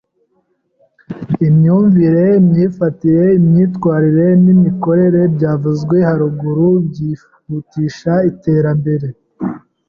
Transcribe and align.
Imyumvire, 1.47 2.23
imyifatire, 2.39 3.23
imyitwarire 3.39 4.27
n’imikorere 4.43 5.21
byavuzwe 5.35 5.95
haruguru 6.07 6.67
byihutisha 6.87 8.13
Iterambere 8.31 9.07